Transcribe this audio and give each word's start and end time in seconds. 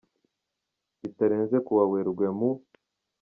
bitarenze 1.01 1.57
ku 1.65 1.71
wa 1.77 1.85
Werurwe 1.91 2.27
mu. 2.37 2.49